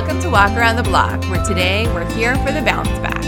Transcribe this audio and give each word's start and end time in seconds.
Welcome 0.00 0.20
to 0.20 0.30
Walk 0.30 0.52
Around 0.52 0.76
the 0.76 0.84
Block, 0.84 1.24
where 1.24 1.44
today 1.44 1.84
we're 1.92 2.08
here 2.12 2.36
for 2.36 2.52
the 2.52 2.62
bounce 2.62 2.88
back. 3.00 3.24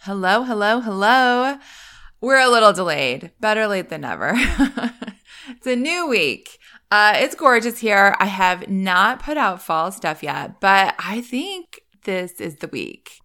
Hello, 0.00 0.42
hello, 0.42 0.80
hello. 0.80 1.58
We're 2.20 2.40
a 2.40 2.48
little 2.48 2.72
delayed. 2.72 3.30
Better 3.38 3.68
late 3.68 3.88
than 3.88 4.00
never. 4.00 4.32
it's 5.48 5.66
a 5.68 5.76
new 5.76 6.08
week. 6.08 6.58
Uh, 6.90 7.12
it's 7.18 7.36
gorgeous 7.36 7.78
here. 7.78 8.16
I 8.18 8.26
have 8.26 8.68
not 8.68 9.22
put 9.22 9.36
out 9.36 9.62
fall 9.62 9.92
stuff 9.92 10.24
yet, 10.24 10.60
but 10.60 10.96
I 10.98 11.20
think 11.20 11.82
this 12.02 12.40
is 12.40 12.56
the 12.56 12.66
week. 12.66 13.20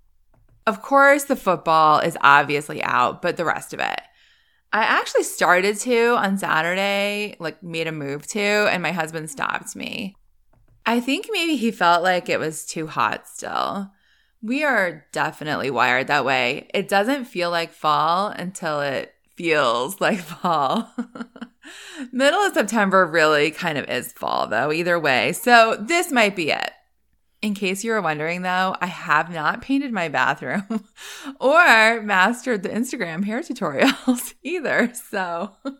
Of 0.68 0.82
course, 0.82 1.24
the 1.24 1.36
football 1.36 2.00
is 2.00 2.18
obviously 2.22 2.84
out, 2.84 3.22
but 3.22 3.38
the 3.38 3.46
rest 3.46 3.74
of 3.74 3.80
it. 3.80 4.02
I 4.74 4.84
actually 4.84 5.24
started 5.24 5.78
to 5.80 6.16
on 6.16 6.38
Saturday, 6.38 7.36
like 7.40 7.62
made 7.62 7.88
a 7.88 7.92
move 7.92 8.26
to, 8.28 8.40
and 8.40 8.82
my 8.82 8.92
husband 8.92 9.30
stopped 9.30 9.76
me. 9.76 10.16
I 10.86 11.00
think 11.00 11.28
maybe 11.32 11.56
he 11.58 11.72
felt 11.72 12.04
like 12.04 12.30
it 12.30 12.40
was 12.40 12.66
too 12.66 12.88
hot 12.88 13.28
still. 13.28 13.92
We 14.42 14.64
are 14.64 15.06
definitely 15.12 15.70
wired 15.70 16.08
that 16.08 16.26
way. 16.26 16.70
It 16.74 16.88
doesn't 16.88 17.26
feel 17.26 17.52
like 17.52 17.72
fall 17.72 18.28
until 18.28 18.82
it 18.82 19.14
feels 19.36 20.00
like 20.02 20.20
fall. 20.20 20.92
Middle 22.12 22.40
of 22.40 22.54
September 22.54 23.06
really 23.06 23.52
kind 23.52 23.78
of 23.78 23.90
is 23.90 24.14
fall, 24.14 24.48
though, 24.48 24.72
either 24.72 25.00
way. 25.00 25.34
So 25.34 25.78
this 25.80 26.12
might 26.12 26.36
be 26.36 26.52
it. 26.52 26.72
In 27.42 27.56
case 27.56 27.84
you 27.84 27.92
were 27.92 28.02
wondering, 28.02 28.44
though, 28.44 28.76
I 28.80 28.86
have 28.86 29.32
not 29.32 29.62
painted 29.62 29.92
my 29.92 30.10
bathroom 30.10 30.86
or 31.40 32.02
mastered 32.02 32.62
the 32.62 32.70
Instagram 32.70 33.24
hair 33.24 33.40
tutorials 33.42 34.34
either. 34.44 34.92
So. 34.94 35.52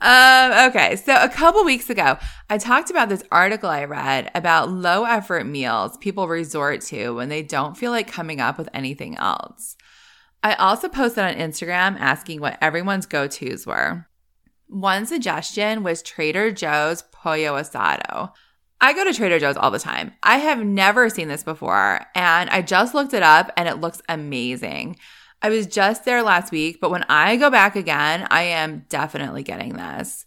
Um, 0.00 0.68
okay, 0.68 0.94
so 0.96 1.16
a 1.20 1.28
couple 1.28 1.64
weeks 1.64 1.90
ago, 1.90 2.16
I 2.48 2.58
talked 2.58 2.90
about 2.90 3.08
this 3.08 3.24
article 3.32 3.68
I 3.68 3.84
read 3.84 4.30
about 4.34 4.70
low 4.70 5.04
effort 5.04 5.44
meals 5.44 5.96
people 5.98 6.28
resort 6.28 6.80
to 6.82 7.10
when 7.10 7.28
they 7.28 7.42
don't 7.42 7.76
feel 7.76 7.90
like 7.90 8.06
coming 8.06 8.40
up 8.40 8.58
with 8.58 8.68
anything 8.72 9.16
else. 9.16 9.76
I 10.42 10.54
also 10.54 10.88
posted 10.88 11.24
on 11.24 11.34
Instagram 11.34 11.98
asking 11.98 12.40
what 12.40 12.58
everyone's 12.60 13.06
go 13.06 13.26
tos 13.26 13.66
were. 13.66 14.06
One 14.68 15.06
suggestion 15.06 15.82
was 15.82 16.02
Trader 16.02 16.52
Joe's 16.52 17.02
Pollo 17.12 17.60
Asado. 17.60 18.32
I 18.82 18.94
go 18.94 19.04
to 19.04 19.14
Trader 19.14 19.38
Joe's 19.38 19.56
all 19.56 19.70
the 19.70 19.78
time. 19.78 20.12
I 20.24 20.38
have 20.38 20.58
never 20.64 21.08
seen 21.08 21.28
this 21.28 21.44
before, 21.44 22.00
and 22.16 22.50
I 22.50 22.62
just 22.62 22.94
looked 22.94 23.14
it 23.14 23.22
up 23.22 23.52
and 23.56 23.68
it 23.68 23.80
looks 23.80 24.02
amazing. 24.08 24.96
I 25.40 25.50
was 25.50 25.68
just 25.68 26.04
there 26.04 26.20
last 26.20 26.50
week, 26.50 26.80
but 26.80 26.90
when 26.90 27.04
I 27.08 27.36
go 27.36 27.48
back 27.48 27.76
again, 27.76 28.26
I 28.28 28.42
am 28.42 28.84
definitely 28.88 29.44
getting 29.44 29.74
this. 29.74 30.26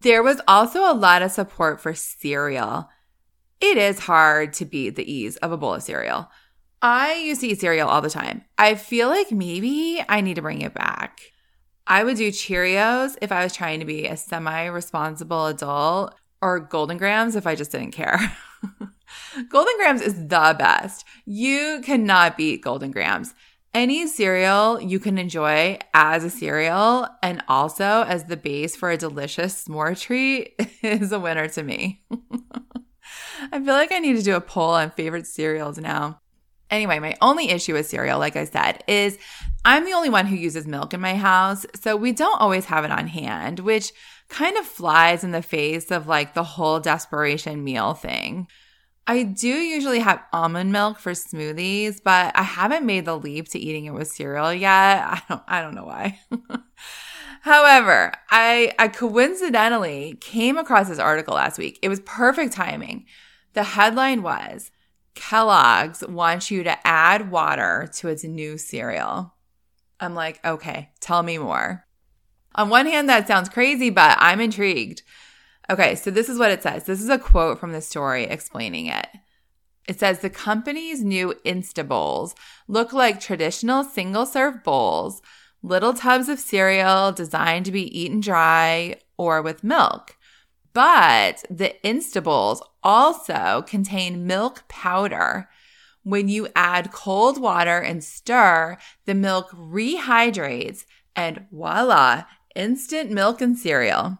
There 0.00 0.22
was 0.22 0.40
also 0.46 0.80
a 0.90 0.94
lot 0.94 1.22
of 1.22 1.32
support 1.32 1.80
for 1.80 1.92
cereal. 1.92 2.88
It 3.60 3.76
is 3.76 3.98
hard 3.98 4.52
to 4.54 4.64
beat 4.64 4.94
the 4.94 5.12
ease 5.12 5.36
of 5.38 5.50
a 5.50 5.56
bowl 5.56 5.74
of 5.74 5.82
cereal. 5.82 6.30
I 6.80 7.14
used 7.14 7.40
to 7.40 7.48
eat 7.48 7.60
cereal 7.60 7.88
all 7.88 8.00
the 8.00 8.10
time. 8.10 8.44
I 8.58 8.76
feel 8.76 9.08
like 9.08 9.32
maybe 9.32 10.04
I 10.08 10.20
need 10.20 10.34
to 10.34 10.42
bring 10.42 10.60
it 10.60 10.74
back. 10.74 11.20
I 11.86 12.04
would 12.04 12.16
do 12.16 12.30
Cheerios 12.30 13.16
if 13.20 13.32
I 13.32 13.42
was 13.42 13.52
trying 13.52 13.80
to 13.80 13.86
be 13.86 14.06
a 14.06 14.16
semi 14.16 14.66
responsible 14.66 15.46
adult, 15.46 16.14
or 16.42 16.60
Golden 16.60 16.98
Grahams 16.98 17.36
if 17.36 17.46
I 17.46 17.54
just 17.54 17.70
didn't 17.70 17.92
care. 17.92 18.18
Golden 19.48 19.76
Grahams 19.78 20.02
is 20.02 20.14
the 20.14 20.54
best. 20.58 21.06
You 21.24 21.80
cannot 21.82 22.36
beat 22.36 22.62
Golden 22.62 22.90
Grahams. 22.90 23.32
Any 23.74 24.06
cereal 24.06 24.80
you 24.82 25.00
can 25.00 25.16
enjoy 25.16 25.78
as 25.94 26.24
a 26.24 26.30
cereal 26.30 27.08
and 27.22 27.42
also 27.48 28.02
as 28.02 28.24
the 28.24 28.36
base 28.36 28.76
for 28.76 28.90
a 28.90 28.98
delicious 28.98 29.64
s'more 29.64 29.98
treat 29.98 30.54
is 30.82 31.12
a 31.12 31.20
winner 31.20 31.48
to 31.48 31.62
me. 31.62 32.04
I 33.52 33.58
feel 33.58 33.74
like 33.74 33.92
I 33.92 33.98
need 33.98 34.16
to 34.16 34.22
do 34.22 34.36
a 34.36 34.40
poll 34.40 34.72
on 34.72 34.90
favorite 34.90 35.26
cereals 35.26 35.78
now. 35.78 36.20
Anyway, 36.70 36.98
my 36.98 37.14
only 37.20 37.50
issue 37.50 37.74
with 37.74 37.86
cereal, 37.86 38.18
like 38.18 38.36
I 38.36 38.44
said, 38.44 38.82
is 38.88 39.18
I'm 39.64 39.84
the 39.84 39.92
only 39.92 40.10
one 40.10 40.26
who 40.26 40.36
uses 40.36 40.66
milk 40.66 40.94
in 40.94 41.00
my 41.00 41.14
house. 41.14 41.66
So 41.80 41.96
we 41.96 42.12
don't 42.12 42.40
always 42.40 42.66
have 42.66 42.84
it 42.84 42.90
on 42.90 43.06
hand, 43.06 43.60
which 43.60 43.92
kind 44.32 44.56
of 44.56 44.64
flies 44.66 45.22
in 45.22 45.30
the 45.30 45.42
face 45.42 45.90
of 45.90 46.08
like 46.08 46.34
the 46.34 46.42
whole 46.42 46.80
desperation 46.80 47.62
meal 47.62 47.94
thing. 47.94 48.48
I 49.06 49.24
do 49.24 49.48
usually 49.48 49.98
have 49.98 50.22
almond 50.32 50.72
milk 50.72 50.98
for 50.98 51.12
smoothies, 51.12 52.00
but 52.02 52.36
I 52.36 52.42
haven't 52.42 52.86
made 52.86 53.04
the 53.04 53.18
leap 53.18 53.48
to 53.48 53.58
eating 53.58 53.84
it 53.84 53.94
with 53.94 54.08
cereal 54.08 54.52
yet. 54.54 55.04
I 55.04 55.22
don't 55.28 55.42
I 55.46 55.60
don't 55.60 55.74
know 55.74 55.84
why. 55.84 56.18
However, 57.42 58.12
I 58.30 58.72
I 58.78 58.88
coincidentally 58.88 60.16
came 60.20 60.56
across 60.56 60.88
this 60.88 60.98
article 60.98 61.34
last 61.34 61.58
week. 61.58 61.78
It 61.82 61.88
was 61.88 62.00
perfect 62.00 62.54
timing. 62.54 63.04
The 63.52 63.64
headline 63.64 64.22
was 64.22 64.70
Kellogg's 65.14 66.02
wants 66.06 66.50
you 66.50 66.62
to 66.62 66.86
add 66.86 67.30
water 67.30 67.90
to 67.96 68.08
its 68.08 68.24
new 68.24 68.56
cereal. 68.56 69.34
I'm 70.00 70.14
like, 70.14 70.44
okay, 70.44 70.90
tell 71.00 71.22
me 71.22 71.36
more. 71.36 71.84
On 72.54 72.68
one 72.68 72.86
hand, 72.86 73.08
that 73.08 73.26
sounds 73.26 73.48
crazy, 73.48 73.90
but 73.90 74.16
I'm 74.20 74.40
intrigued. 74.40 75.02
Okay, 75.70 75.94
so 75.94 76.10
this 76.10 76.28
is 76.28 76.38
what 76.38 76.50
it 76.50 76.62
says. 76.62 76.84
This 76.84 77.00
is 77.00 77.08
a 77.08 77.18
quote 77.18 77.58
from 77.58 77.72
the 77.72 77.80
story 77.80 78.24
explaining 78.24 78.86
it. 78.86 79.06
It 79.88 79.98
says 79.98 80.20
the 80.20 80.30
company's 80.30 81.02
new 81.02 81.34
Insta 81.44 81.86
Bowls 81.86 82.34
look 82.68 82.92
like 82.92 83.20
traditional 83.20 83.82
single 83.82 84.26
serve 84.26 84.62
bowls, 84.62 85.22
little 85.62 85.94
tubs 85.94 86.28
of 86.28 86.38
cereal 86.38 87.12
designed 87.12 87.64
to 87.66 87.72
be 87.72 87.98
eaten 87.98 88.20
dry 88.20 88.96
or 89.16 89.42
with 89.42 89.64
milk. 89.64 90.16
But 90.72 91.44
the 91.50 91.74
Instabowls 91.84 92.60
also 92.82 93.62
contain 93.66 94.26
milk 94.26 94.64
powder. 94.68 95.48
When 96.02 96.28
you 96.28 96.48
add 96.56 96.92
cold 96.92 97.40
water 97.40 97.78
and 97.78 98.02
stir, 98.02 98.78
the 99.04 99.14
milk 99.14 99.50
rehydrates 99.50 100.84
and 101.14 101.46
voila, 101.52 102.24
instant 102.54 103.10
milk 103.10 103.40
and 103.40 103.56
cereal. 103.58 104.18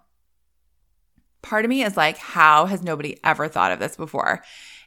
Part 1.43 1.65
of 1.65 1.69
me 1.69 1.83
is 1.83 1.97
like, 1.97 2.19
how 2.19 2.67
has 2.67 2.83
nobody 2.83 3.19
ever 3.25 3.49
thought 3.49 3.73
of 3.73 3.79
this 3.79 3.97
before? 3.97 4.43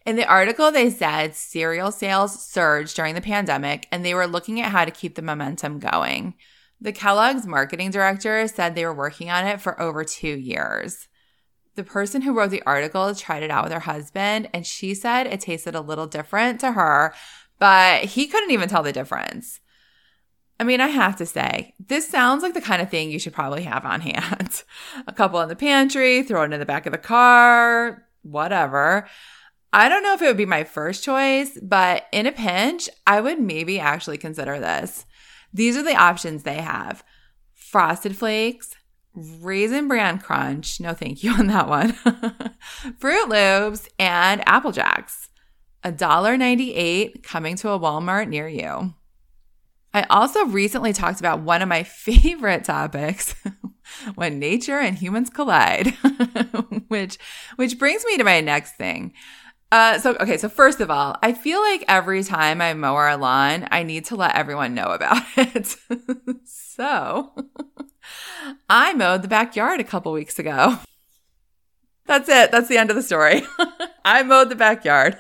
In 0.06 0.16
the 0.16 0.28
article, 0.28 0.72
they 0.72 0.90
said 0.90 1.36
cereal 1.36 1.92
sales 1.92 2.44
surged 2.44 2.96
during 2.96 3.16
the 3.16 3.22
pandemic 3.22 3.88
and 3.92 4.06
they 4.06 4.14
were 4.14 4.28
looking 4.28 4.62
at 4.62 4.72
how 4.72 4.86
to 4.86 4.92
keep 4.92 5.16
the 5.16 5.22
momentum 5.22 5.80
going. 5.80 6.36
The 6.80 6.94
Kellogg's 6.94 7.48
marketing 7.48 7.92
director 7.92 8.48
said 8.48 8.76
they 8.76 8.86
were 8.86 8.94
working 8.94 9.30
on 9.30 9.48
it 9.48 9.62
for 9.62 9.80
over 9.82 10.04
two 10.04 10.38
years 10.38 11.08
the 11.76 11.84
person 11.84 12.22
who 12.22 12.34
wrote 12.34 12.52
the 12.52 12.64
article 12.66 13.14
tried 13.14 13.44
it 13.44 13.52
out 13.52 13.64
with 13.64 13.74
her 13.74 13.82
husband 13.82 14.50
and 14.54 14.66
she 14.66 14.94
said 14.94 15.28
it 15.28 15.42
tasted 15.42 15.76
a 15.76 15.82
little 15.82 16.08
different 16.08 16.60
to 16.62 16.72
her, 16.72 17.14
but 17.60 18.06
he 18.06 18.28
couldn't 18.28 18.52
even 18.52 18.70
tell 18.70 18.84
the 18.84 18.94
difference. 18.94 19.60
I 20.60 20.64
mean, 20.64 20.80
I 20.80 20.88
have 20.88 21.18
to 21.18 21.26
say, 21.26 21.74
this 21.80 22.08
sounds 22.08 22.42
like 22.42 22.54
the 22.54 22.62
kind 22.62 22.82
of 22.82 22.90
thing 22.90 23.12
you 23.12 23.20
should 23.20 23.34
probably 23.34 23.64
have 23.64 23.86
on 23.86 24.02
hand. 24.02 24.64
a 25.08 25.12
couple 25.12 25.42
in 25.42 25.50
the 25.50 25.56
pantry, 25.56 26.24
throw 26.24 26.44
it 26.44 26.54
in 26.54 26.60
the 26.60 26.66
back 26.66 26.86
of 26.86 26.92
the 26.92 26.98
car, 26.98 28.06
whatever. 28.22 29.08
I 29.74 29.90
don't 29.90 30.04
know 30.04 30.14
if 30.14 30.22
it 30.22 30.28
would 30.28 30.38
be 30.38 30.46
my 30.46 30.64
first 30.64 31.04
choice, 31.04 31.58
but 31.62 32.08
in 32.14 32.26
a 32.26 32.32
pinch, 32.32 32.90
I 33.06 33.20
would 33.20 33.42
maybe 33.42 33.80
actually 33.80 34.18
consider 34.18 34.58
this. 34.60 35.06
These 35.54 35.76
are 35.76 35.84
the 35.84 35.96
options 35.96 36.44
they 36.44 36.62
have 36.62 37.04
frosted 37.54 38.16
flakes, 38.16 38.76
Raisin 39.14 39.88
Bran 39.88 40.20
Crunch, 40.20 40.80
no 40.80 40.94
thank 40.94 41.24
you 41.24 41.32
on 41.38 41.48
that 41.48 41.68
one. 41.68 41.92
Froot 43.00 43.28
Loops 43.28 43.90
and 44.00 44.48
Apple 44.48 44.72
Jacks. 44.72 45.30
$1.98 45.84 47.22
coming 47.22 47.56
to 47.58 47.70
a 47.70 47.80
Walmart 47.80 48.28
near 48.28 48.48
you. 48.48 48.94
I 49.96 50.06
also 50.10 50.44
recently 50.48 50.92
talked 50.92 51.22
about 51.22 51.40
one 51.40 51.62
of 51.62 51.70
my 51.70 51.84
favorite 51.84 52.66
topics 52.66 53.34
when 54.16 54.40
nature 54.40 54.78
and 54.78 54.98
humans 54.98 55.30
collide, 55.30 55.88
which 56.90 57.18
which 57.56 57.80
brings 57.80 58.04
me 58.04 58.18
to 58.18 58.26
my 58.26 58.42
next 58.42 58.76
thing. 58.76 59.14
Uh, 59.72 59.98
so 59.98 60.18
okay, 60.20 60.38
so 60.38 60.50
first 60.50 60.82
of 60.82 60.92
all, 60.92 61.16
I 61.24 61.32
feel 61.32 61.62
like 61.62 61.86
every 61.88 62.24
time 62.24 62.60
I 62.62 62.74
mow 62.74 62.96
our 62.96 63.16
lawn, 63.16 63.70
I 63.72 63.84
need 63.84 64.04
to 64.06 64.18
let 64.18 64.36
everyone 64.36 64.76
know 64.76 64.88
about 64.88 65.24
it. 65.38 65.78
so 66.44 67.32
I 68.70 68.94
mowed 68.96 69.22
the 69.22 69.30
backyard 69.30 69.80
a 69.80 69.86
couple 69.86 70.12
weeks 70.12 70.38
ago. 70.38 70.78
That's 72.06 72.28
it. 72.28 72.52
That's 72.52 72.68
the 72.68 72.78
end 72.78 72.90
of 72.90 72.98
the 72.98 73.02
story. 73.02 73.44
I 74.04 74.24
mowed 74.24 74.50
the 74.50 74.56
backyard. 74.56 75.18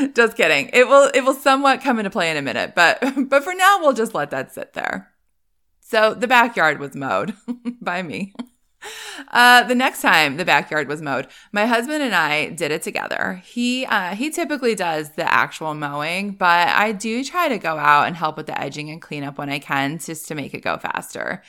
just 0.14 0.36
kidding. 0.36 0.70
It 0.72 0.88
will 0.88 1.10
it 1.14 1.22
will 1.22 1.34
somewhat 1.34 1.82
come 1.82 1.98
into 1.98 2.10
play 2.10 2.30
in 2.30 2.36
a 2.36 2.42
minute, 2.42 2.74
but 2.74 3.00
but 3.28 3.44
for 3.44 3.54
now 3.54 3.78
we'll 3.80 3.92
just 3.92 4.14
let 4.14 4.30
that 4.30 4.52
sit 4.52 4.72
there. 4.72 5.10
So 5.80 6.14
the 6.14 6.28
backyard 6.28 6.78
was 6.78 6.94
mowed 6.94 7.34
by 7.80 8.02
me. 8.02 8.34
Uh, 9.30 9.62
the 9.64 9.74
next 9.74 10.00
time 10.00 10.38
the 10.38 10.44
backyard 10.44 10.88
was 10.88 11.02
mowed, 11.02 11.26
my 11.52 11.66
husband 11.66 12.02
and 12.02 12.14
I 12.14 12.48
did 12.50 12.70
it 12.70 12.82
together. 12.82 13.42
He 13.44 13.84
uh, 13.86 14.14
he 14.14 14.30
typically 14.30 14.74
does 14.74 15.10
the 15.10 15.30
actual 15.30 15.74
mowing, 15.74 16.32
but 16.32 16.68
I 16.68 16.92
do 16.92 17.22
try 17.24 17.48
to 17.48 17.58
go 17.58 17.76
out 17.76 18.06
and 18.06 18.16
help 18.16 18.36
with 18.36 18.46
the 18.46 18.58
edging 18.58 18.90
and 18.90 19.02
cleanup 19.02 19.38
when 19.38 19.50
I 19.50 19.58
can, 19.58 19.98
just 19.98 20.28
to 20.28 20.34
make 20.34 20.54
it 20.54 20.62
go 20.62 20.78
faster. 20.78 21.42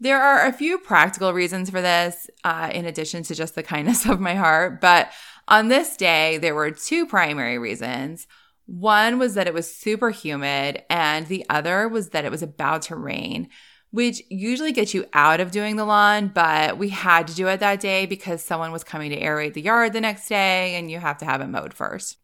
There 0.00 0.20
are 0.20 0.46
a 0.46 0.52
few 0.52 0.78
practical 0.78 1.32
reasons 1.32 1.70
for 1.70 1.80
this, 1.80 2.28
uh, 2.42 2.70
in 2.72 2.86
addition 2.86 3.22
to 3.24 3.36
just 3.36 3.54
the 3.54 3.62
kindness 3.62 4.04
of 4.04 4.18
my 4.18 4.34
heart. 4.34 4.80
But 4.80 5.12
on 5.48 5.68
this 5.68 5.96
day, 5.96 6.38
there 6.38 6.54
were 6.54 6.70
two 6.70 7.06
primary 7.06 7.58
reasons. 7.58 8.26
One 8.66 9.18
was 9.18 9.34
that 9.34 9.46
it 9.46 9.54
was 9.54 9.74
super 9.74 10.10
humid, 10.10 10.82
and 10.88 11.26
the 11.26 11.44
other 11.50 11.88
was 11.88 12.10
that 12.10 12.24
it 12.24 12.30
was 12.30 12.42
about 12.42 12.82
to 12.82 12.96
rain 12.96 13.48
which 13.92 14.22
usually 14.30 14.72
gets 14.72 14.94
you 14.94 15.04
out 15.12 15.38
of 15.38 15.50
doing 15.50 15.76
the 15.76 15.84
lawn, 15.84 16.28
but 16.28 16.78
we 16.78 16.88
had 16.88 17.28
to 17.28 17.34
do 17.34 17.46
it 17.46 17.60
that 17.60 17.78
day 17.78 18.06
because 18.06 18.42
someone 18.42 18.72
was 18.72 18.82
coming 18.82 19.10
to 19.10 19.20
aerate 19.20 19.52
the 19.52 19.60
yard 19.60 19.92
the 19.92 20.00
next 20.00 20.28
day 20.28 20.74
and 20.74 20.90
you 20.90 20.98
have 20.98 21.18
to 21.18 21.26
have 21.26 21.42
it 21.42 21.46
mowed 21.46 21.74
first. 21.74 22.16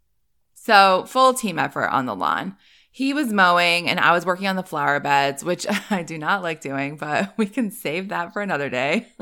So, 0.55 1.05
full 1.07 1.35
team 1.35 1.59
effort 1.59 1.89
on 1.89 2.07
the 2.07 2.17
lawn. 2.17 2.57
He 2.91 3.13
was 3.13 3.33
mowing 3.33 3.89
and 3.89 4.01
I 4.01 4.13
was 4.13 4.27
working 4.27 4.49
on 4.49 4.57
the 4.57 4.63
flower 4.63 4.99
beds, 5.01 5.45
which 5.45 5.67
I 5.91 6.03
do 6.03 6.19
not 6.19 6.43
like 6.43 6.61
doing, 6.61 6.97
but 6.97 7.35
we 7.37 7.47
can 7.47 7.71
save 7.71 8.09
that 8.09 8.33
for 8.33 8.43
another 8.43 8.69
day. 8.69 9.09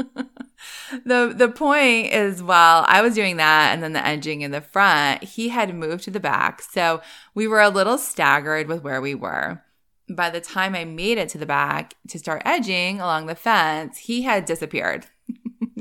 the 1.05 1.33
the 1.37 1.53
point 1.55 2.13
is 2.13 2.43
while 2.43 2.85
I 2.89 3.03
was 3.03 3.15
doing 3.15 3.37
that 3.37 3.73
and 3.73 3.83
then 3.83 3.93
the 3.93 4.07
edging 4.07 4.41
in 4.41 4.51
the 4.51 4.61
front, 4.61 5.25
he 5.25 5.51
had 5.51 5.75
moved 5.75 6.05
to 6.05 6.11
the 6.11 6.21
back. 6.21 6.63
So, 6.63 7.03
we 7.35 7.47
were 7.47 7.61
a 7.61 7.69
little 7.69 7.99
staggered 7.99 8.69
with 8.69 8.83
where 8.83 9.01
we 9.01 9.15
were 9.15 9.63
by 10.09 10.31
the 10.31 10.41
time 10.41 10.75
I 10.75 10.85
made 10.85 11.19
it 11.19 11.29
to 11.31 11.39
the 11.39 11.47
back 11.47 11.95
to 12.09 12.19
start 12.19 12.43
edging 12.45 13.01
along 13.01 13.27
the 13.27 13.35
fence, 13.35 13.99
he 13.99 14.23
had 14.23 14.45
disappeared. 14.45 15.07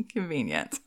Convenient. 0.09 0.79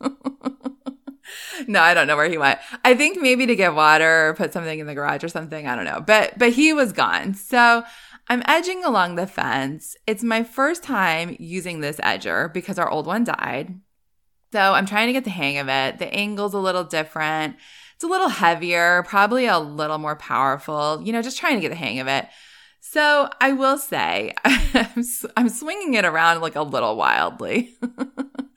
no, 1.67 1.81
I 1.81 1.95
don't 1.95 2.07
know 2.07 2.17
where 2.17 2.29
he 2.29 2.39
went. 2.39 2.59
I 2.85 2.95
think 2.95 3.21
maybe 3.21 3.47
to 3.47 3.57
get 3.57 3.75
water 3.75 4.29
or 4.29 4.35
put 4.35 4.53
something 4.53 4.79
in 4.79 4.87
the 4.87 4.95
garage 4.95 5.25
or 5.25 5.29
something. 5.29 5.67
I 5.67 5.77
don't 5.77 5.85
know. 5.85 6.01
But 6.01 6.39
but 6.39 6.53
he 6.53 6.73
was 6.73 6.93
gone. 6.93 7.35
So 7.35 7.85
I'm 8.29 8.43
edging 8.47 8.85
along 8.85 9.15
the 9.15 9.27
fence. 9.27 9.97
It's 10.07 10.23
my 10.23 10.43
first 10.43 10.83
time 10.83 11.37
using 11.39 11.81
this 11.81 11.97
edger 11.99 12.53
because 12.53 12.79
our 12.79 12.89
old 12.89 13.07
one 13.07 13.25
died. 13.25 13.81
So 14.53 14.61
I'm 14.61 14.87
trying 14.87 15.09
to 15.09 15.13
get 15.13 15.25
the 15.25 15.31
hang 15.31 15.59
of 15.59 15.69
it. 15.69 15.99
The 15.99 16.13
angle's 16.13 16.55
a 16.55 16.59
little 16.59 16.85
different. 16.85 17.57
It's 17.95 18.05
a 18.05 18.09
little 18.09 18.29
heavier, 18.29 19.03
probably 19.05 19.47
a 19.47 19.59
little 19.59 19.99
more 19.99 20.17
powerful, 20.17 21.03
you 21.05 21.13
know, 21.13 21.21
just 21.21 21.39
trying 21.39 21.57
to 21.57 21.61
get 21.61 21.71
the 21.71 21.75
hang 21.75 21.99
of 21.99 22.07
it. 22.07 22.27
So 22.81 23.29
I 23.41 23.53
will 23.53 23.77
say, 23.77 24.35
I'm, 24.45 25.05
I'm 25.37 25.49
swinging 25.49 25.95
it 25.95 26.05
around 26.05 26.41
like 26.41 26.57
a 26.57 26.63
little 26.63 26.97
wildly. 26.97 27.77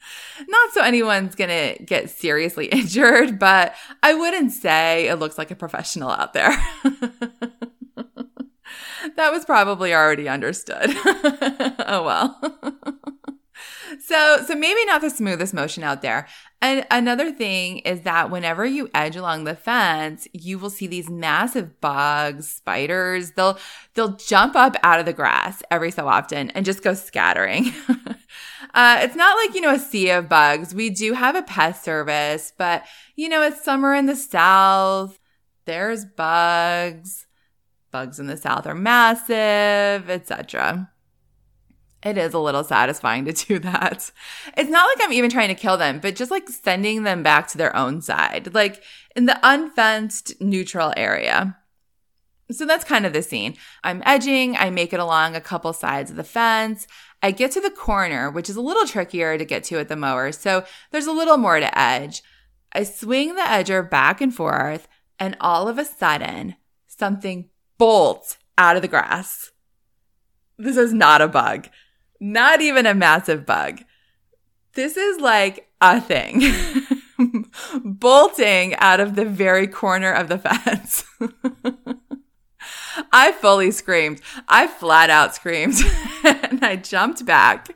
Not 0.48 0.72
so 0.72 0.82
anyone's 0.82 1.34
going 1.34 1.50
to 1.50 1.82
get 1.84 2.10
seriously 2.10 2.66
injured, 2.72 3.38
but 3.38 3.74
I 4.02 4.14
wouldn't 4.14 4.52
say 4.52 5.08
it 5.08 5.16
looks 5.16 5.38
like 5.38 5.50
a 5.50 5.56
professional 5.56 6.10
out 6.10 6.32
there. 6.32 6.50
that 9.16 9.32
was 9.32 9.44
probably 9.44 9.94
already 9.94 10.28
understood. 10.28 10.90
oh 11.86 12.02
well. 12.04 12.38
so, 14.00 14.44
so 14.46 14.54
maybe 14.54 14.84
not 14.86 15.00
the 15.00 15.10
smoothest 15.10 15.54
motion 15.54 15.82
out 15.82 16.02
there. 16.02 16.26
And 16.60 16.86
another 16.92 17.32
thing 17.32 17.78
is 17.78 18.02
that 18.02 18.30
whenever 18.30 18.64
you 18.64 18.88
edge 18.94 19.16
along 19.16 19.44
the 19.44 19.56
fence, 19.56 20.28
you 20.32 20.58
will 20.58 20.70
see 20.70 20.86
these 20.86 21.10
massive 21.10 21.80
bugs, 21.80 22.48
spiders. 22.48 23.32
They'll, 23.32 23.58
they'll 23.94 24.16
jump 24.16 24.54
up 24.54 24.76
out 24.84 25.00
of 25.00 25.06
the 25.06 25.12
grass 25.12 25.62
every 25.72 25.90
so 25.90 26.06
often 26.06 26.50
and 26.50 26.64
just 26.64 26.84
go 26.84 26.94
scattering. 26.94 27.72
Uh, 28.74 28.98
it's 29.00 29.16
not 29.16 29.36
like, 29.36 29.54
you 29.54 29.60
know, 29.60 29.74
a 29.74 29.78
sea 29.78 30.10
of 30.10 30.28
bugs. 30.28 30.74
We 30.74 30.90
do 30.90 31.12
have 31.12 31.36
a 31.36 31.42
pest 31.42 31.84
service, 31.84 32.52
but 32.56 32.84
you 33.16 33.28
know, 33.28 33.42
it's 33.42 33.64
summer 33.64 33.94
in 33.94 34.06
the 34.06 34.16
South. 34.16 35.18
There's 35.64 36.04
bugs. 36.04 37.26
Bugs 37.90 38.18
in 38.18 38.26
the 38.26 38.36
South 38.36 38.66
are 38.66 38.74
massive, 38.74 40.08
etc 40.08 40.92
it 42.02 42.18
is 42.18 42.34
a 42.34 42.38
little 42.38 42.64
satisfying 42.64 43.24
to 43.24 43.32
do 43.46 43.58
that. 43.60 44.10
It's 44.56 44.70
not 44.70 44.86
like 44.86 45.06
I'm 45.06 45.12
even 45.12 45.30
trying 45.30 45.48
to 45.48 45.54
kill 45.54 45.76
them, 45.76 46.00
but 46.00 46.16
just 46.16 46.30
like 46.30 46.48
sending 46.48 47.04
them 47.04 47.22
back 47.22 47.48
to 47.48 47.58
their 47.58 47.74
own 47.76 48.02
side, 48.02 48.54
like 48.54 48.82
in 49.14 49.26
the 49.26 49.38
unfenced 49.42 50.40
neutral 50.40 50.92
area. 50.96 51.56
So 52.52 52.66
that's 52.66 52.84
kind 52.84 53.06
of 53.06 53.12
the 53.12 53.22
scene. 53.22 53.56
I'm 53.82 54.02
edging, 54.04 54.56
I 54.56 54.70
make 54.70 54.92
it 54.92 55.00
along 55.00 55.34
a 55.34 55.40
couple 55.40 55.72
sides 55.72 56.10
of 56.10 56.16
the 56.16 56.24
fence. 56.24 56.86
I 57.22 57.30
get 57.30 57.52
to 57.52 57.60
the 57.60 57.70
corner, 57.70 58.30
which 58.30 58.50
is 58.50 58.56
a 58.56 58.60
little 58.60 58.86
trickier 58.86 59.38
to 59.38 59.44
get 59.44 59.64
to 59.64 59.78
at 59.78 59.88
the 59.88 59.96
mower. 59.96 60.32
So 60.32 60.64
there's 60.90 61.06
a 61.06 61.12
little 61.12 61.36
more 61.36 61.60
to 61.60 61.78
edge. 61.78 62.22
I 62.72 62.84
swing 62.84 63.34
the 63.34 63.42
edger 63.42 63.88
back 63.88 64.20
and 64.20 64.34
forth, 64.34 64.88
and 65.18 65.36
all 65.40 65.68
of 65.68 65.78
a 65.78 65.84
sudden, 65.84 66.56
something 66.86 67.50
bolts 67.78 68.38
out 68.56 68.76
of 68.76 68.82
the 68.82 68.88
grass. 68.88 69.50
This 70.58 70.76
is 70.76 70.92
not 70.92 71.20
a 71.20 71.28
bug 71.28 71.68
not 72.22 72.62
even 72.62 72.86
a 72.86 72.94
massive 72.94 73.44
bug. 73.44 73.82
This 74.74 74.96
is 74.96 75.20
like 75.20 75.68
a 75.80 76.00
thing 76.00 76.40
bolting 77.84 78.76
out 78.76 79.00
of 79.00 79.16
the 79.16 79.24
very 79.24 79.66
corner 79.66 80.12
of 80.12 80.28
the 80.28 80.38
fence. 80.38 81.04
I 83.12 83.32
fully 83.32 83.70
screamed. 83.70 84.20
I 84.48 84.66
flat 84.66 85.10
out 85.10 85.34
screamed 85.34 85.74
and 86.24 86.64
I 86.64 86.76
jumped 86.76 87.24
back. 87.24 87.68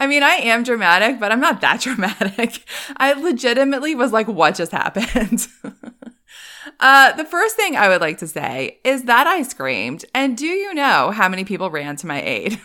I 0.00 0.06
mean, 0.06 0.22
I 0.22 0.34
am 0.36 0.62
dramatic, 0.62 1.20
but 1.20 1.32
I'm 1.32 1.40
not 1.40 1.60
that 1.60 1.80
dramatic. 1.80 2.64
I 2.96 3.12
legitimately 3.12 3.94
was 3.94 4.12
like, 4.12 4.28
what 4.28 4.54
just 4.54 4.72
happened? 4.72 5.46
uh, 6.80 7.12
the 7.12 7.24
first 7.24 7.56
thing 7.56 7.76
I 7.76 7.88
would 7.88 8.00
like 8.00 8.18
to 8.18 8.26
say 8.26 8.80
is 8.84 9.04
that 9.04 9.26
I 9.26 9.42
screamed. 9.42 10.04
And 10.14 10.36
do 10.36 10.46
you 10.46 10.74
know 10.74 11.10
how 11.10 11.28
many 11.28 11.44
people 11.44 11.70
ran 11.70 11.96
to 11.96 12.06
my 12.06 12.22
aid? 12.22 12.60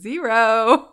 zero. 0.00 0.92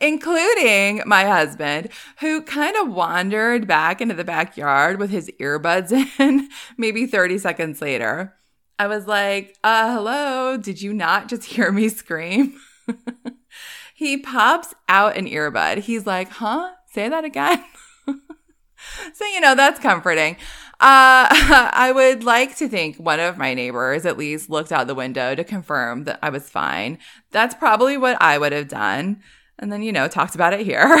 including 0.00 1.02
my 1.06 1.24
husband, 1.24 1.88
who 2.20 2.42
kind 2.42 2.76
of 2.76 2.92
wandered 2.92 3.66
back 3.66 4.00
into 4.00 4.14
the 4.14 4.24
backyard 4.24 4.98
with 4.98 5.10
his 5.10 5.30
earbuds 5.40 5.92
in 6.20 6.48
maybe 6.76 7.06
30 7.06 7.38
seconds 7.38 7.80
later. 7.80 8.34
I 8.78 8.86
was 8.86 9.06
like, 9.06 9.56
uh, 9.64 9.92
hello, 9.92 10.56
did 10.56 10.80
you 10.80 10.94
not 10.94 11.28
just 11.28 11.44
hear 11.52 11.72
me 11.72 11.88
scream? 11.88 12.58
he 13.94 14.16
pops 14.16 14.74
out 14.88 15.16
an 15.16 15.26
earbud. 15.26 15.78
He's 15.78 16.06
like, 16.06 16.30
huh? 16.30 16.72
Say 16.92 17.08
that 17.08 17.24
again? 17.24 17.64
so, 18.06 19.24
you 19.26 19.40
know, 19.40 19.54
that's 19.54 19.80
comforting. 19.80 20.36
Uh, 20.80 21.26
I 21.30 21.90
would 21.92 22.22
like 22.22 22.56
to 22.58 22.68
think 22.68 22.96
one 22.96 23.18
of 23.18 23.36
my 23.36 23.52
neighbors 23.52 24.06
at 24.06 24.16
least 24.16 24.48
looked 24.48 24.70
out 24.70 24.86
the 24.86 24.94
window 24.94 25.34
to 25.34 25.42
confirm 25.42 26.04
that 26.04 26.20
I 26.22 26.30
was 26.30 26.48
fine. 26.48 26.98
That's 27.32 27.56
probably 27.56 27.96
what 27.96 28.16
I 28.22 28.38
would 28.38 28.52
have 28.52 28.68
done. 28.68 29.20
And 29.58 29.72
then, 29.72 29.82
you 29.82 29.90
know, 29.90 30.06
talked 30.06 30.36
about 30.36 30.52
it 30.52 30.60
here. 30.60 30.96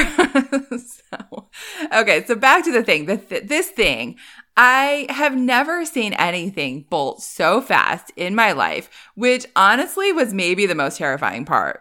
so, 0.78 1.48
okay. 1.94 2.24
So 2.26 2.34
back 2.34 2.64
to 2.64 2.72
the 2.72 2.82
thing, 2.82 3.06
the 3.06 3.18
th- 3.18 3.44
this 3.44 3.68
thing, 3.68 4.16
I 4.60 5.06
have 5.08 5.36
never 5.36 5.84
seen 5.84 6.14
anything 6.14 6.84
bolt 6.90 7.22
so 7.22 7.60
fast 7.60 8.10
in 8.16 8.34
my 8.34 8.50
life, 8.50 8.90
which 9.14 9.46
honestly 9.54 10.10
was 10.10 10.34
maybe 10.34 10.66
the 10.66 10.74
most 10.74 10.98
terrifying 10.98 11.44
part. 11.44 11.80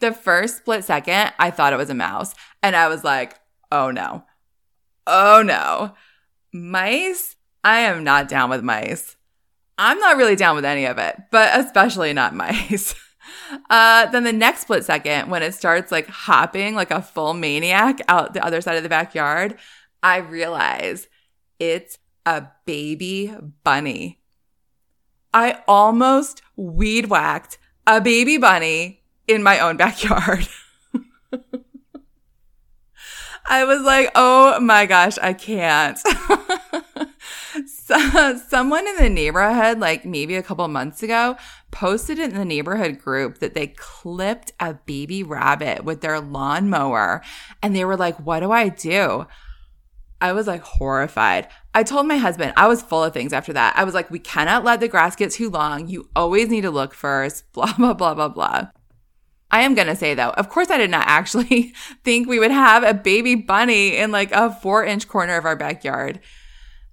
The 0.00 0.10
first 0.10 0.56
split 0.56 0.82
second, 0.82 1.32
I 1.38 1.52
thought 1.52 1.72
it 1.72 1.76
was 1.76 1.90
a 1.90 1.94
mouse 1.94 2.34
and 2.60 2.74
I 2.74 2.88
was 2.88 3.04
like, 3.04 3.38
oh 3.70 3.92
no. 3.92 4.24
Oh 5.06 5.44
no. 5.46 5.94
Mice? 6.52 7.36
I 7.62 7.82
am 7.82 8.02
not 8.02 8.26
down 8.26 8.50
with 8.50 8.64
mice. 8.64 9.14
I'm 9.78 10.00
not 10.00 10.16
really 10.16 10.34
down 10.34 10.56
with 10.56 10.64
any 10.64 10.86
of 10.86 10.98
it, 10.98 11.16
but 11.30 11.56
especially 11.56 12.12
not 12.12 12.34
mice. 12.34 12.96
Uh, 13.70 14.06
then 14.06 14.24
the 14.24 14.32
next 14.32 14.62
split 14.62 14.84
second, 14.84 15.30
when 15.30 15.44
it 15.44 15.54
starts 15.54 15.92
like 15.92 16.08
hopping 16.08 16.74
like 16.74 16.90
a 16.90 17.00
full 17.00 17.32
maniac 17.32 18.00
out 18.08 18.34
the 18.34 18.44
other 18.44 18.60
side 18.60 18.76
of 18.76 18.82
the 18.82 18.88
backyard, 18.88 19.56
I 20.02 20.16
realize 20.16 21.06
it's 21.62 21.98
a 22.26 22.48
baby 22.66 23.32
bunny. 23.62 24.18
I 25.32 25.62
almost 25.68 26.42
weed 26.56 27.06
whacked 27.06 27.58
a 27.86 28.00
baby 28.00 28.36
bunny 28.36 29.04
in 29.28 29.44
my 29.44 29.60
own 29.60 29.76
backyard. 29.76 30.48
I 33.46 33.64
was 33.64 33.82
like, 33.82 34.10
oh 34.16 34.58
my 34.60 34.86
gosh, 34.86 35.18
I 35.18 35.34
can't. 35.34 35.98
so, 37.66 38.38
someone 38.48 38.88
in 38.88 38.96
the 38.96 39.08
neighborhood, 39.08 39.78
like 39.78 40.04
maybe 40.04 40.34
a 40.34 40.42
couple 40.42 40.66
months 40.68 41.02
ago, 41.02 41.36
posted 41.70 42.18
in 42.18 42.34
the 42.34 42.44
neighborhood 42.44 42.98
group 42.98 43.38
that 43.38 43.54
they 43.54 43.68
clipped 43.68 44.52
a 44.58 44.74
baby 44.74 45.22
rabbit 45.22 45.84
with 45.84 46.00
their 46.00 46.20
lawnmower. 46.20 47.22
And 47.62 47.74
they 47.74 47.84
were 47.84 47.96
like, 47.96 48.16
what 48.18 48.40
do 48.40 48.50
I 48.50 48.68
do? 48.68 49.26
I 50.22 50.32
was 50.32 50.46
like 50.46 50.62
horrified. 50.62 51.48
I 51.74 51.82
told 51.82 52.06
my 52.06 52.16
husband, 52.16 52.52
I 52.56 52.68
was 52.68 52.80
full 52.80 53.02
of 53.02 53.12
things 53.12 53.32
after 53.32 53.52
that. 53.54 53.76
I 53.76 53.82
was 53.82 53.92
like, 53.92 54.08
we 54.08 54.20
cannot 54.20 54.62
let 54.62 54.78
the 54.78 54.86
grass 54.86 55.16
get 55.16 55.32
too 55.32 55.50
long. 55.50 55.88
You 55.88 56.08
always 56.14 56.48
need 56.48 56.60
to 56.60 56.70
look 56.70 56.94
first, 56.94 57.44
blah, 57.52 57.74
blah, 57.76 57.92
blah, 57.92 58.14
blah, 58.14 58.28
blah. 58.28 58.68
I 59.50 59.62
am 59.62 59.74
going 59.74 59.88
to 59.88 59.96
say 59.96 60.14
though, 60.14 60.30
of 60.30 60.48
course, 60.48 60.70
I 60.70 60.78
did 60.78 60.90
not 60.90 61.08
actually 61.08 61.74
think 62.04 62.28
we 62.28 62.38
would 62.38 62.52
have 62.52 62.84
a 62.84 62.94
baby 62.94 63.34
bunny 63.34 63.96
in 63.96 64.12
like 64.12 64.30
a 64.30 64.52
four 64.52 64.84
inch 64.84 65.08
corner 65.08 65.36
of 65.36 65.44
our 65.44 65.56
backyard. 65.56 66.20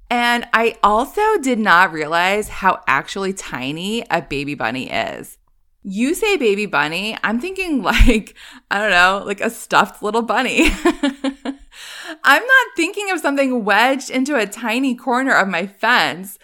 And 0.10 0.48
I 0.52 0.76
also 0.82 1.22
did 1.40 1.60
not 1.60 1.94
realize 1.94 2.50
how 2.50 2.82
actually 2.88 3.34
tiny 3.34 4.04
a 4.10 4.24
baby 4.24 4.56
bunny 4.56 4.90
is. 4.90 5.38
You 5.84 6.16
say 6.16 6.36
baby 6.36 6.66
bunny, 6.66 7.16
I'm 7.24 7.40
thinking 7.40 7.84
like, 7.84 8.36
I 8.72 8.80
don't 8.80 8.90
know, 8.90 9.24
like 9.24 9.40
a 9.40 9.52
stuffed 9.52 10.02
little 10.02 10.24
bunny. 10.24 10.72
I'm 12.24 12.44
not 12.44 12.76
thinking 12.76 13.12
of 13.12 13.20
something 13.20 13.64
wedged 13.64 14.10
into 14.10 14.36
a 14.36 14.46
tiny 14.46 14.96
corner 14.96 15.36
of 15.36 15.48
my 15.48 15.68
fence. 15.68 16.38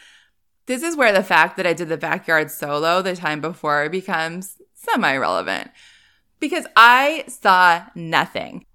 This 0.65 0.83
is 0.83 0.95
where 0.95 1.13
the 1.13 1.23
fact 1.23 1.57
that 1.57 1.67
I 1.67 1.73
did 1.73 1.89
the 1.89 1.97
backyard 1.97 2.49
solo 2.49 3.01
the 3.01 3.15
time 3.15 3.41
before 3.41 3.89
becomes 3.89 4.57
semi 4.73 5.15
relevant 5.17 5.71
because 6.39 6.65
I 6.75 7.25
saw 7.27 7.83
nothing. 7.95 8.65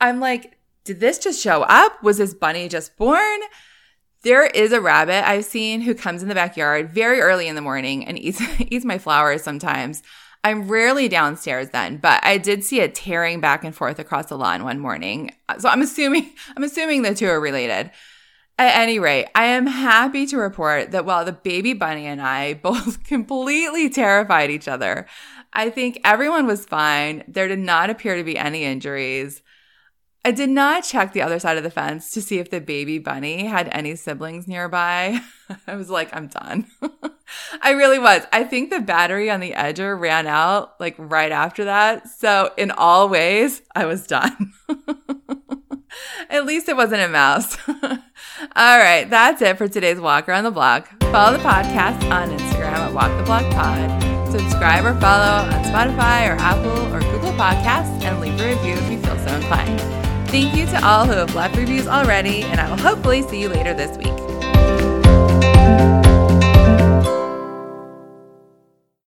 I'm 0.00 0.20
like, 0.20 0.58
did 0.84 1.00
this 1.00 1.18
just 1.18 1.42
show 1.42 1.62
up? 1.62 2.02
Was 2.02 2.18
this 2.18 2.34
bunny 2.34 2.68
just 2.68 2.96
born? 2.96 3.40
There 4.22 4.46
is 4.46 4.72
a 4.72 4.80
rabbit 4.80 5.26
I've 5.26 5.44
seen 5.44 5.80
who 5.80 5.94
comes 5.94 6.22
in 6.22 6.28
the 6.28 6.34
backyard 6.34 6.90
very 6.90 7.20
early 7.20 7.48
in 7.48 7.54
the 7.54 7.62
morning 7.62 8.06
and 8.06 8.18
eats 8.18 8.40
eats 8.60 8.84
my 8.84 8.98
flowers 8.98 9.42
sometimes. 9.42 10.02
I'm 10.42 10.68
rarely 10.68 11.08
downstairs 11.08 11.70
then, 11.70 11.98
but 11.98 12.24
I 12.24 12.38
did 12.38 12.64
see 12.64 12.80
it 12.80 12.94
tearing 12.94 13.40
back 13.40 13.62
and 13.62 13.74
forth 13.74 13.98
across 13.98 14.26
the 14.26 14.38
lawn 14.38 14.64
one 14.64 14.78
morning. 14.78 15.34
So 15.58 15.68
I'm 15.68 15.82
assuming 15.82 16.32
I'm 16.56 16.64
assuming 16.64 17.02
the 17.02 17.14
two 17.14 17.28
are 17.28 17.40
related. 17.40 17.90
At 18.58 18.78
any 18.78 18.98
rate, 18.98 19.26
I 19.34 19.46
am 19.46 19.66
happy 19.66 20.26
to 20.26 20.36
report 20.36 20.90
that 20.90 21.06
while 21.06 21.24
the 21.24 21.32
baby 21.32 21.72
bunny 21.72 22.06
and 22.06 22.20
I 22.20 22.54
both 22.62 23.04
completely 23.04 23.88
terrified 23.88 24.50
each 24.50 24.68
other, 24.68 25.06
I 25.52 25.70
think 25.70 26.00
everyone 26.04 26.46
was 26.46 26.66
fine. 26.66 27.24
There 27.26 27.48
did 27.48 27.58
not 27.58 27.90
appear 27.90 28.16
to 28.16 28.24
be 28.24 28.38
any 28.38 28.64
injuries. 28.64 29.42
I 30.22 30.32
did 30.32 30.50
not 30.50 30.84
check 30.84 31.12
the 31.12 31.22
other 31.22 31.38
side 31.38 31.56
of 31.56 31.62
the 31.62 31.70
fence 31.70 32.10
to 32.10 32.20
see 32.20 32.38
if 32.38 32.50
the 32.50 32.60
baby 32.60 32.98
bunny 32.98 33.46
had 33.46 33.68
any 33.72 33.96
siblings 33.96 34.46
nearby. 34.46 35.20
I 35.66 35.76
was 35.76 35.88
like, 35.88 36.14
I'm 36.14 36.26
done. 36.28 36.66
I 37.62 37.70
really 37.70 37.98
was. 37.98 38.26
I 38.32 38.44
think 38.44 38.68
the 38.70 38.80
battery 38.80 39.30
on 39.30 39.40
the 39.40 39.52
edger 39.52 39.98
ran 39.98 40.26
out 40.26 40.78
like 40.78 40.94
right 40.98 41.32
after 41.32 41.64
that. 41.64 42.08
So, 42.08 42.52
in 42.58 42.70
all 42.70 43.08
ways, 43.08 43.62
I 43.74 43.86
was 43.86 44.06
done. 44.06 44.52
At 46.30 46.44
least 46.44 46.68
it 46.68 46.76
wasn't 46.76 47.02
a 47.02 47.08
mouse. 47.08 47.56
all 47.68 48.78
right, 48.78 49.08
that's 49.08 49.40
it 49.42 49.56
for 49.56 49.68
today's 49.68 50.00
Walk 50.00 50.28
Around 50.28 50.44
the 50.44 50.50
Block. 50.50 50.88
Follow 51.04 51.36
the 51.36 51.42
podcast 51.42 52.08
on 52.10 52.30
Instagram 52.30 52.74
at 52.74 52.92
Walk 52.92 53.16
the 53.16 53.24
Block 53.24 53.50
Pod. 53.52 54.30
Subscribe 54.30 54.84
or 54.84 54.94
follow 55.00 55.48
on 55.48 55.64
Spotify 55.64 56.28
or 56.28 56.38
Apple 56.38 56.94
or 56.94 57.00
Google 57.00 57.32
Podcasts 57.32 58.02
and 58.04 58.20
leave 58.20 58.38
a 58.40 58.48
review 58.48 58.74
if 58.74 58.90
you 58.90 58.98
feel 59.02 59.18
so 59.18 59.34
inclined. 59.34 59.99
Thank 60.30 60.54
you 60.54 60.64
to 60.66 60.86
all 60.86 61.06
who 61.06 61.12
have 61.12 61.34
left 61.34 61.56
reviews 61.56 61.88
already, 61.88 62.44
and 62.44 62.60
I 62.60 62.70
will 62.70 62.78
hopefully 62.78 63.22
see 63.22 63.40
you 63.40 63.48
later 63.48 63.74
this 63.74 63.96
week. 63.98 64.29